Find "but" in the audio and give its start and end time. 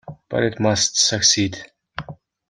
0.29-0.41